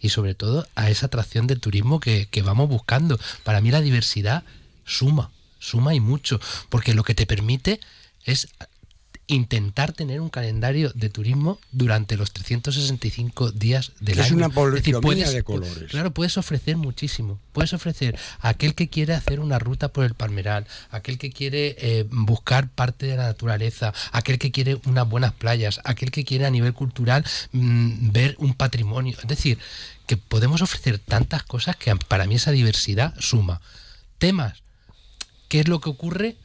[0.00, 3.20] y sobre todo a esa atracción del turismo que, que vamos buscando.
[3.44, 4.42] Para mí la diversidad
[4.84, 5.30] suma,
[5.60, 7.78] suma y mucho, porque lo que te permite
[8.24, 8.48] es
[9.34, 14.26] intentar tener un calendario de turismo durante los 365 días del año.
[14.26, 15.90] Es una politomía de colores.
[15.90, 17.38] Claro, puedes ofrecer muchísimo.
[17.52, 21.76] Puedes ofrecer a aquel que quiere hacer una ruta por el Palmeral, aquel que quiere
[21.78, 26.46] eh, buscar parte de la naturaleza, aquel que quiere unas buenas playas, aquel que quiere
[26.46, 29.16] a nivel cultural mm, ver un patrimonio.
[29.20, 29.58] Es decir,
[30.06, 33.60] que podemos ofrecer tantas cosas que para mí esa diversidad suma.
[34.18, 34.62] Temas.
[35.48, 36.36] ¿Qué es lo que ocurre?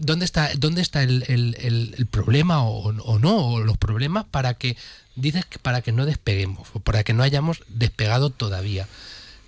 [0.00, 3.36] ¿Dónde está, dónde está el, problema o, no?
[3.36, 4.76] O los problemas para que,
[5.16, 8.88] dices que para que no despeguemos, o para que no hayamos despegado todavía.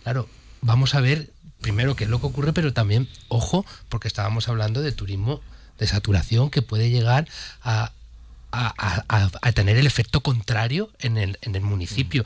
[0.02, 0.28] Claro,
[0.60, 4.80] vamos a ver primero qué es lo que ocurre, pero también, ojo, porque estábamos hablando
[4.82, 5.40] de turismo
[5.78, 7.28] de saturación que puede llegar
[7.62, 7.92] a,
[8.50, 12.24] a, tener el efecto contrario en el, en el municipio.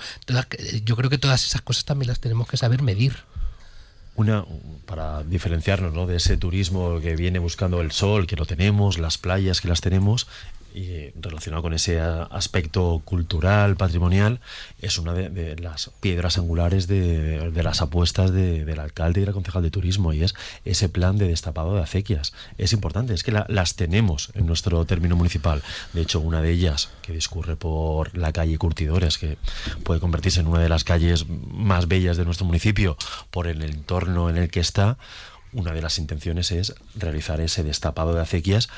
[0.85, 3.17] yo creo que todas esas cosas también las tenemos que saber medir.
[4.15, 4.45] Una,
[4.85, 6.07] para diferenciarnos ¿no?
[6.07, 9.81] de ese turismo que viene buscando el sol, que lo tenemos, las playas que las
[9.81, 10.27] tenemos,
[10.75, 14.41] y relacionado con ese aspecto cultural, patrimonial,
[14.81, 19.71] es una de, las piedras angulares de, las apuestas del alcalde y la concejal de
[19.71, 22.33] turismo, y es ese plan de destapado de acequias.
[22.59, 25.63] Es importante, es que las tenemos en nuestro término municipal.
[25.93, 29.39] De hecho, una de ellas, que discurre por la calle Curtidores, que
[29.85, 32.97] puede convertirse en una de las calles más bellas de nuestro municipio
[33.31, 34.99] por el entorno en el que está,
[35.53, 38.71] una de las intenciones es realizar ese destapado de acequias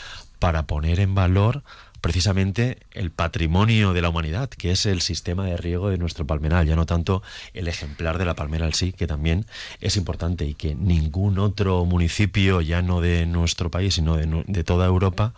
[0.45, 1.63] para poner en valor
[2.03, 6.67] precisamente el patrimonio de la humanidad, que es el sistema de riego de nuestro palmeral,
[6.67, 7.23] ya no tanto
[7.55, 9.47] el ejemplar de la palmera al sí, que también
[9.81, 14.85] es importante y que ningún otro municipio, ya no de nuestro país, sino de, toda
[14.85, 15.33] Europa,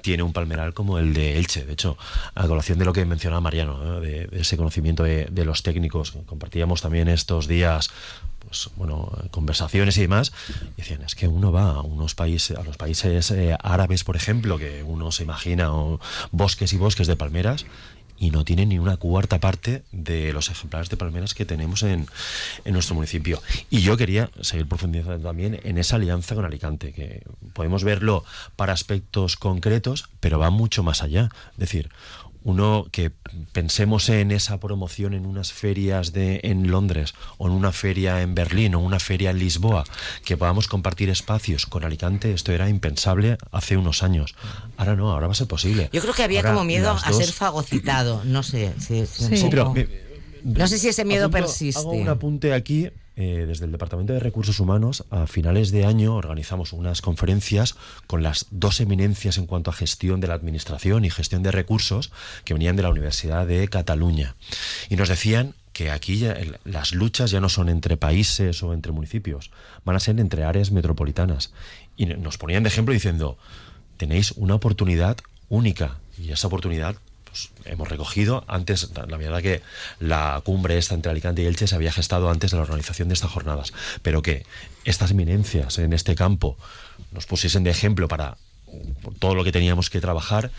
[0.00, 1.64] tiene un palmeral como el de Elche.
[1.64, 1.98] De hecho,
[2.36, 6.82] a colación de lo que mencionaba Mariano, de, ese conocimiento de, de los técnicos, compartíamos
[6.82, 7.90] también estos días
[8.76, 10.32] bueno, conversaciones y demás,
[10.76, 14.58] decían, es que uno va a unos países, a los países eh, árabes, por ejemplo,
[14.58, 15.70] que uno se imagina
[16.30, 17.66] bosques y bosques de palmeras,
[18.22, 22.06] y no tiene ni una cuarta parte de los ejemplares de palmeras que tenemos en,
[22.64, 23.42] en, nuestro municipio.
[23.68, 28.74] Y yo quería seguir profundizando también en esa alianza con Alicante, que podemos verlo para
[28.74, 31.30] aspectos concretos, pero va mucho más allá.
[31.54, 31.90] Es decir,
[32.44, 33.10] uno que
[33.52, 38.34] pensemos en esa promoción en unas ferias de en Londres o en una feria en
[38.34, 39.84] Berlín o una feria en Lisboa
[40.24, 44.34] que podamos compartir espacios con Alicante esto era impensable hace unos años.
[44.76, 45.90] Ahora no ahora va a ser posible.
[45.92, 49.04] Yo creo que había como miedo a ser fagocitado no sé si,
[50.44, 54.20] no sé si ese miedo persiste hago un apunte aquí eh, desde el Departamento de
[54.20, 59.70] Recursos Humanos, a finales de año organizamos unas conferencias con las dos eminencias en cuanto
[59.70, 62.10] a gestión de la administración y gestión de recursos
[62.44, 64.34] que venían de la Universidad de Cataluña.
[64.88, 66.26] Y nos decían que aquí
[66.64, 69.50] las luchas ya no son entre países o entre municipios,
[69.84, 71.52] van a ser entre áreas metropolitanas.
[71.96, 73.38] Y nos ponían de ejemplo diciendo,
[73.96, 76.96] tenéis una oportunidad única y esa oportunidad
[77.32, 78.44] pues, hemos recogido.
[78.46, 79.62] Antes, la verdad que
[80.00, 83.14] la cumbre esta entre Alicante y Elche se había gestado antes de la organización de
[83.14, 84.44] estas jornadas, pero que
[84.84, 86.58] estas eminencias en este campo
[87.10, 88.36] nos pusiesen de ejemplo para
[89.18, 90.50] todo lo que teníamos que trabajar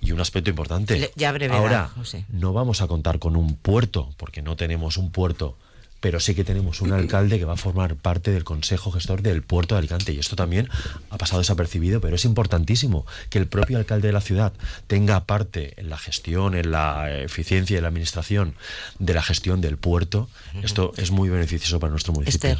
[0.00, 1.12] y un aspecto importante.
[1.16, 1.90] ya Ahora,
[2.30, 5.58] no vamos a contar con un puerto, porque no tenemos un puerto
[6.02, 9.42] pero sí que tenemos un alcalde que va a formar parte del Consejo Gestor del
[9.42, 10.12] Puerto de Alicante.
[10.12, 10.68] Y esto también
[11.10, 14.52] ha pasado desapercibido, pero es importantísimo que el propio alcalde de la ciudad
[14.88, 18.54] tenga parte en la gestión, en la eficiencia y en la administración
[18.98, 20.28] de la gestión del puerto.
[20.64, 22.58] Esto es muy beneficioso para nuestro municipio.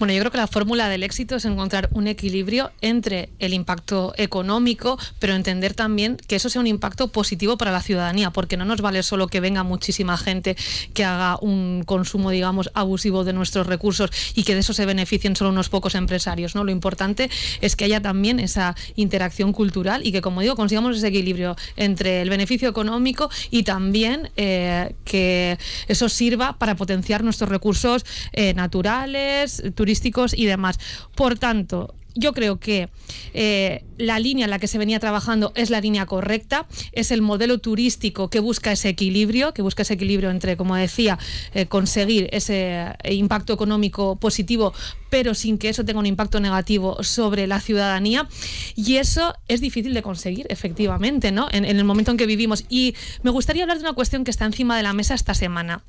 [0.00, 4.12] Bueno, yo creo que la fórmula del éxito es encontrar un equilibrio entre el impacto
[4.16, 8.64] económico, pero entender también que eso sea un impacto positivo para la ciudadanía, porque no
[8.64, 10.56] nos vale solo que venga muchísima gente
[10.92, 15.36] que haga un consumo, digamos, abusivo de nuestros recursos y que de eso se beneficien
[15.36, 16.54] solo unos pocos empresarios.
[16.54, 16.64] ¿no?
[16.64, 21.08] Lo importante es que haya también esa interacción cultural y que, como digo, consigamos ese
[21.08, 28.04] equilibrio entre el beneficio económico y también eh, que eso sirva para potenciar nuestros recursos
[28.32, 30.78] eh, naturales turísticos y demás.
[31.14, 32.88] Por tanto, yo creo que
[33.32, 37.22] eh, la línea en la que se venía trabajando es la línea correcta, es el
[37.22, 41.18] modelo turístico que busca ese equilibrio, que busca ese equilibrio entre, como decía,
[41.54, 44.72] eh, conseguir ese eh, impacto económico positivo,
[45.10, 48.28] pero sin que eso tenga un impacto negativo sobre la ciudadanía.
[48.74, 51.48] Y eso es difícil de conseguir, efectivamente, ¿no?
[51.52, 52.64] en el momento en que vivimos.
[52.68, 55.84] Y me gustaría hablar de una cuestión que está encima de la mesa esta semana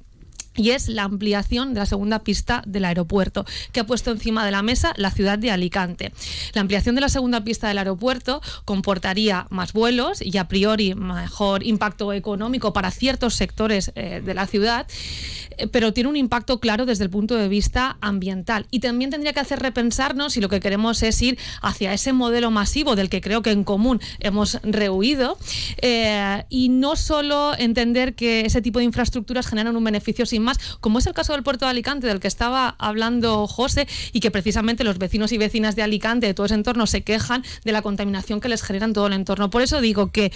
[0.55, 4.51] y es la ampliación de la segunda pista del aeropuerto, que ha puesto encima de
[4.51, 6.11] la mesa la ciudad de Alicante.
[6.53, 11.63] La ampliación de la segunda pista del aeropuerto comportaría más vuelos y a priori mejor
[11.63, 14.87] impacto económico para ciertos sectores eh, de la ciudad
[15.57, 18.67] eh, pero tiene un impacto claro desde el punto de vista ambiental.
[18.71, 22.51] Y también tendría que hacer repensarnos si lo que queremos es ir hacia ese modelo
[22.51, 25.37] masivo del que creo que en común hemos rehuido
[25.81, 30.43] eh, y no solo entender que ese tipo de infraestructuras generan un beneficio sin
[30.79, 34.31] como es el caso del puerto de Alicante del que estaba hablando José y que
[34.31, 37.81] precisamente los vecinos y vecinas de Alicante, de todo ese entorno, se quejan de la
[37.81, 39.49] contaminación que les genera en todo el entorno.
[39.49, 40.31] Por eso digo que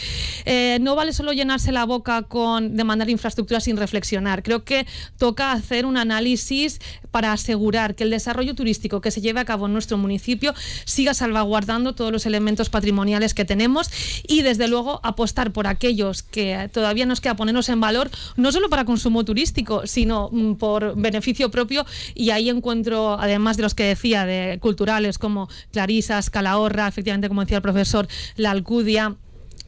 [0.46, 4.44] eh, no vale solo llenarse la boca con demandar infraestructuras sin reflexionar.
[4.44, 4.86] Creo que
[5.18, 6.80] toca hacer un análisis
[7.12, 10.54] para asegurar que el desarrollo turístico que se lleve a cabo en nuestro municipio
[10.86, 13.90] siga salvaguardando todos los elementos patrimoniales que tenemos
[14.28, 18.70] y desde luego apostar por aquellos que todavía nos queda ponernos en valor, no solo
[18.70, 21.86] para consumo turístico, sino mm, por beneficio propio
[22.16, 27.42] y ahí encuentro, además de los que decía, de culturales como Clarisas, Calahorra, efectivamente como
[27.42, 29.16] decía el profesor, la Alcudia,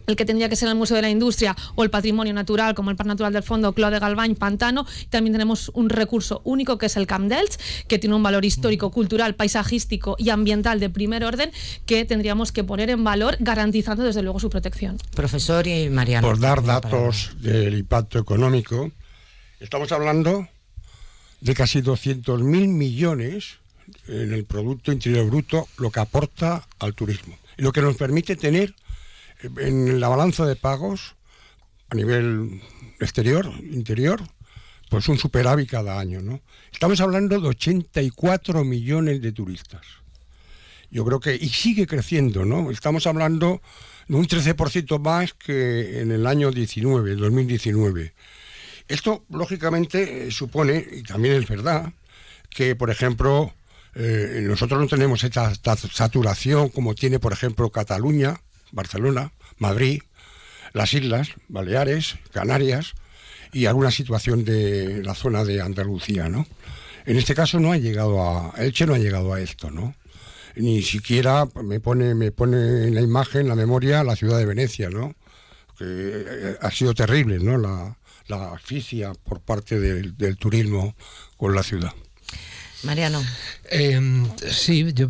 [0.07, 2.89] el que tendría que ser el Museo de la Industria o el Patrimonio Natural, como
[2.91, 4.85] el Parque Natural del Fondo, Clos de Galván, Pantano.
[5.09, 8.91] También tenemos un recurso único que es el Camp Delts, que tiene un valor histórico,
[8.91, 11.51] cultural, paisajístico y ambiental de primer orden
[11.85, 14.97] que tendríamos que poner en valor, garantizando desde luego su protección.
[15.15, 16.27] Profesor y Mariano.
[16.27, 18.91] Por dar datos del impacto económico,
[19.61, 20.47] estamos hablando
[21.39, 23.59] de casi 200.000 millones
[24.07, 27.37] en el Producto Interior Bruto, lo que aporta al turismo.
[27.57, 28.73] Y lo que nos permite tener
[29.57, 31.15] en la balanza de pagos
[31.89, 32.61] a nivel
[32.99, 34.21] exterior, interior,
[34.89, 36.41] pues un superávit cada año, ¿no?
[36.71, 39.85] Estamos hablando de 84 millones de turistas.
[40.89, 42.71] Yo creo que, y sigue creciendo, ¿no?
[42.71, 43.61] Estamos hablando
[44.07, 48.13] de un 13% más que en el año 19, 2019.
[48.91, 51.93] Esto, lógicamente, supone, y también es verdad,
[52.49, 53.53] que, por ejemplo,
[53.95, 60.01] eh, nosotros no tenemos esta saturación como tiene, por ejemplo, Cataluña, Barcelona, Madrid,
[60.73, 62.93] las Islas, Baleares, Canarias
[63.53, 66.45] y alguna situación de la zona de Andalucía, ¿no?
[67.05, 69.95] En este caso no ha llegado a Elche no ha llegado a esto, ¿no?
[70.55, 74.89] Ni siquiera me pone me pone en la imagen, la memoria, la ciudad de Venecia,
[74.89, 75.15] ¿no?
[75.77, 77.97] Que eh, ha sido terrible, ¿no?
[78.27, 80.95] La asfixia por parte del turismo
[81.37, 81.93] con la ciudad.
[82.83, 83.23] Mariano.
[83.71, 85.07] Em, sí, yo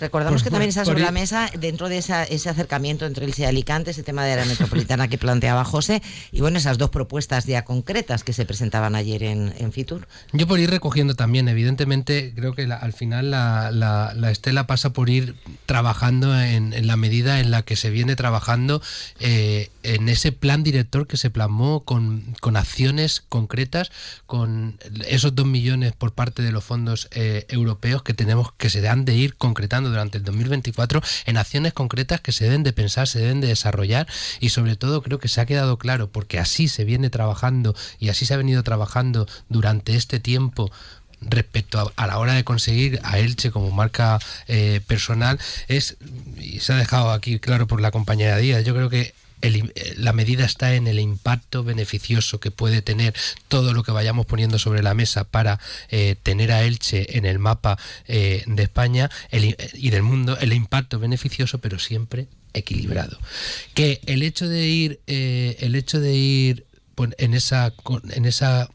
[0.00, 3.90] Recordamos que también está sobre la mesa, dentro de ese acercamiento entre el y Alicante,
[3.90, 8.24] ese tema de la metropolitana que planteaba José, y bueno, esas dos propuestas ya concretas
[8.24, 10.08] que se presentaban ayer en, Fitur.
[10.32, 15.36] Yo por ir recogiendo también, evidentemente, creo que al final la, estela pasa por ir
[15.66, 18.80] trabajando en, la medida en la que se viene trabajando
[19.20, 23.90] eh, en ese plan director que se plasmó con, con acciones concretas,
[24.24, 28.86] con esos dos millones por parte de los fondos eh, europeos que tenemos que se
[28.88, 33.08] han de ir concretando durante el 2024 en acciones concretas que se deben de pensar,
[33.08, 34.06] se deben de desarrollar
[34.40, 38.08] y sobre todo creo que se ha quedado claro porque así se viene trabajando y
[38.08, 40.70] así se ha venido trabajando durante este tiempo
[41.20, 45.96] respecto a, la hora de conseguir a Elche como marca eh, personal es
[46.38, 50.12] y se ha dejado aquí claro por la compañera Díaz yo creo que eh, la
[50.12, 53.14] medida está en el impacto beneficioso que puede tener
[53.48, 57.38] todo lo que vayamos poniendo sobre la mesa para eh, tener a Elche en el
[57.38, 63.18] mapa eh, de España y del mundo, el impacto beneficioso, pero siempre equilibrado.
[63.74, 66.66] Que el hecho de ir, el hecho de ir
[67.18, 67.72] en esa,
[68.10, 68.68] en esa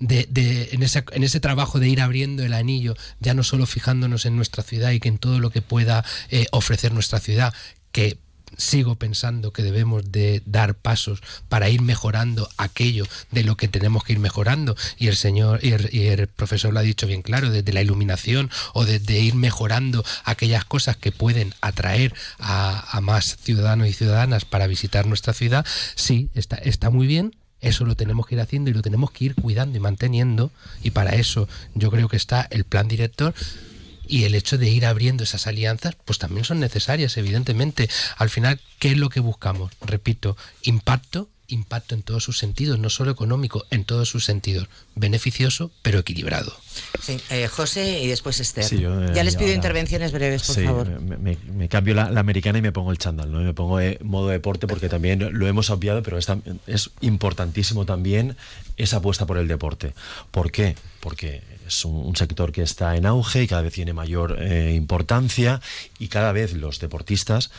[0.00, 0.26] de,
[0.72, 4.62] en, en, ese trabajo de ir abriendo el anillo, ya no solo fijándonos en nuestra
[4.62, 6.04] ciudad y que en todo lo que pueda
[6.50, 7.54] ofrecer nuestra ciudad,
[7.92, 8.18] que
[8.60, 14.04] sigo pensando que debemos de dar pasos para ir mejorando aquello de lo que tenemos
[14.04, 14.76] que ir mejorando.
[14.98, 18.84] Y el señor y el, profesor lo ha dicho bien claro desde la iluminación o
[18.84, 25.06] desde ir mejorando aquellas cosas que pueden atraer a, más ciudadanos y ciudadanas para visitar
[25.06, 27.34] nuestra ciudad sí está está muy bien.
[27.60, 30.50] Eso lo tenemos que ir haciendo y lo tenemos que ir cuidando y manteniendo.
[30.82, 33.34] Y para eso yo creo que está el plan director
[34.10, 37.88] y el hecho de ir abriendo esas alianzas, pues también son necesarias, evidentemente.
[38.16, 39.70] Al final, ¿qué es lo que buscamos?
[39.80, 44.68] Repito, impacto impacto en todos sus sentidos, no solo económico, en todos sus sentidos.
[44.94, 46.54] Beneficioso, pero equilibrado.
[47.00, 48.66] Sí, eh, José y después Esther.
[48.72, 51.00] Eh, ya les pido intervenciones breves, por favor.
[51.00, 53.40] Me, me, cambio la, americana y me pongo el chándal, ¿no?
[53.40, 56.28] me pongo eh, modo deporte porque también lo hemos obviado, pero es,
[56.66, 58.36] es importantísimo también
[58.76, 59.94] esa apuesta por el deporte.
[60.30, 60.76] ¿Por qué?
[61.00, 65.60] Porque es un, sector que está en auge y cada vez tiene mayor importancia
[65.98, 67.50] y cada vez los deportistas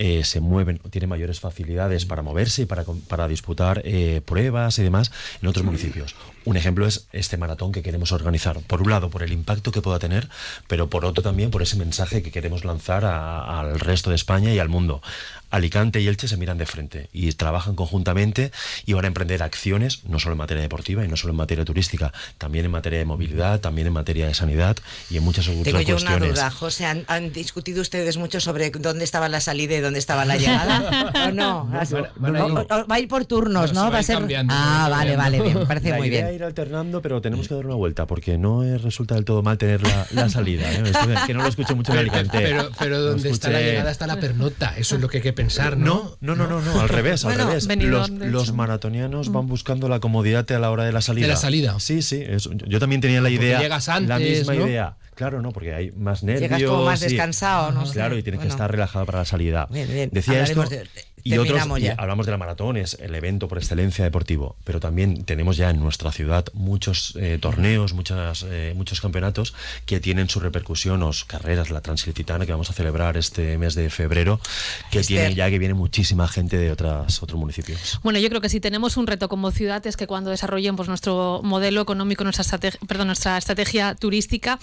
[0.00, 4.84] eh, se mueven, tienen mayores facilidades para moverse y para, para disputar eh, pruebas y
[4.84, 5.10] demás
[5.42, 6.14] en otros municipios.
[6.44, 8.60] Un ejemplo es este maratón que queremos organizar.
[8.60, 10.28] Por un lado, por el impacto que pueda tener,
[10.68, 14.60] pero por otro también por ese mensaje que queremos lanzar al resto de España y
[14.60, 15.02] al mundo.
[15.50, 18.52] Alicante y Elche se miran de frente y trabajan conjuntamente
[18.86, 21.64] y van a emprender acciones, no solo en materia deportiva y no solo en materia
[21.64, 24.76] turística, también en materia de movilidad, también en materia de sanidad
[25.10, 29.04] y en muchas otras Tengo yo una duda, José, ¿han, discutido ustedes mucho sobre dónde
[29.04, 31.12] estaba la salida y dónde estaba la llegada?
[31.28, 31.68] ¿O no?
[31.70, 33.90] va a ir por turnos, ¿no?
[33.90, 34.18] Va a ser...
[34.48, 36.26] Ah, vale, vale, bien, me parece muy bien.
[36.26, 39.58] a ir alternando, pero tenemos que dar una vuelta porque no resulta del todo mal
[39.58, 40.70] tener la, salida.
[40.72, 40.82] ¿eh?
[41.26, 42.38] que no lo escucho mucho en Alicante.
[42.38, 45.32] Pero, pero donde está la llegada está la pernota, eso es lo que hay que
[45.38, 46.16] pensar, ¿no?
[46.20, 47.68] No, no, no, no, al revés, al revés.
[48.18, 49.48] Los, maratonianos van mm.
[49.48, 51.28] buscando la comodidad a la hora de la salida.
[51.28, 51.78] De la salida.
[51.78, 52.24] Sí, sí,
[52.66, 54.96] yo también tenía la idea, llegas antes, la misma idea.
[55.18, 56.42] Claro, no, porque hay más nervios.
[56.42, 57.82] Llegas como más descansado, ¿no?
[57.90, 59.66] Claro, y tienes que estar relajado para la salida.
[59.68, 60.10] Bien, bien.
[60.12, 60.64] Decía esto,
[61.24, 61.60] y otros,
[61.96, 65.80] hablamos de la maratón, es el evento por excelencia deportivo, pero también tenemos ya en
[65.80, 69.54] nuestra ciudad muchos eh, torneos, muchas, eh, muchos campeonatos
[69.84, 73.90] que tienen su repercusión, o carreras, la Transilitana que vamos a celebrar este mes de
[73.90, 74.40] febrero,
[74.90, 77.98] que tienen ya que viene muchísima gente de otras, otros municipios.
[78.02, 80.88] Bueno, yo creo que si tenemos un reto como ciudad es que cuando desarrollemos pues,
[80.88, 84.58] nuestro modelo económico, nuestra estrategia, perdón, nuestra estrategia turística,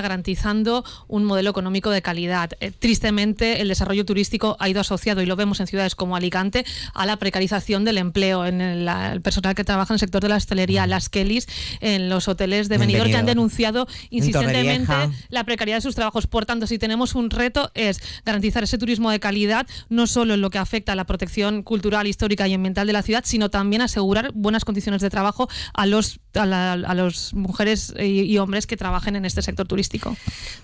[0.00, 2.50] garantizando un modelo económico de calidad.
[2.60, 6.64] Eh, tristemente, el desarrollo turístico ha ido asociado, y lo vemos en ciudades como Alicante
[6.94, 10.36] a la precarización del empleo en el, personal que trabaja en el sector de la
[10.36, 11.46] hostelería, las Kellys
[11.80, 14.92] en los hoteles de Benidorm que han denunciado insistentemente
[15.28, 16.26] la precariedad de sus trabajos.
[16.26, 20.40] Por tanto, si tenemos un reto es garantizar ese turismo de calidad, no solo en
[20.40, 23.82] lo que afecta a la protección cultural, histórica y ambiental de la ciudad, sino también
[23.82, 29.24] asegurar buenas condiciones de trabajo a los a, las mujeres y, hombres que trabajen en
[29.24, 30.16] este sector turístico.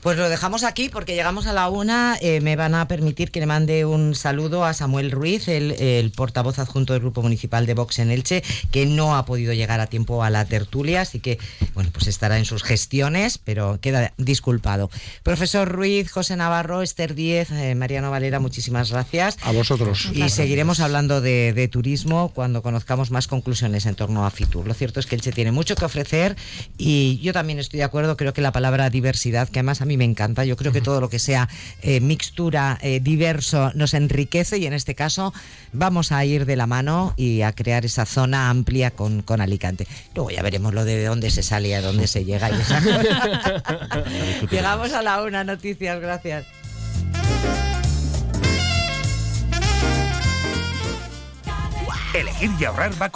[0.03, 2.17] Pues lo dejamos aquí porque llegamos a la una.
[2.21, 6.59] Eh, me van a permitir que le mande un saludo a Samuel Ruiz el, portavoz
[6.59, 10.23] adjunto del Grupo Municipal de Vox en Elche, que no ha podido llegar a tiempo
[10.23, 11.39] a la tertulia, así que
[11.75, 14.91] bueno, pues estará en sus gestiones, pero queda disculpado.
[15.23, 19.37] Profesor Ruiz, José Navarro, Esther Díez, eh, Mariano Valera, muchísimas gracias.
[19.43, 20.11] A vosotros.
[20.13, 24.67] Y seguiremos hablando de, turismo cuando conozcamos más conclusiones en torno a Fitur.
[24.67, 26.37] Lo cierto es que Elche tiene mucho que ofrecer
[26.77, 29.97] y yo también estoy de acuerdo, creo que la palabra diversidad, que además a mí
[29.97, 31.49] me encanta, yo creo que todo lo que sea
[31.83, 35.33] eh, mixtura, eh, diverso, nos enriquece y en este caso
[35.73, 39.87] vamos a ir de la mano y a crear esa zona amplia con, con Alicante.
[40.15, 42.55] Luego ya veremos lo de dónde se sale, a dónde se llega y
[44.51, 46.45] Llegamos a la una, noticias, gracias.
[52.15, 53.07] Elegir y ahorrar va